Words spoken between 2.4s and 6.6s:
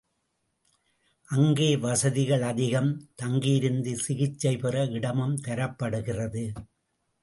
அதிகம் தங்கி இருந்து சிகிச்சை பெற இடமும் தரப்படுகிறது.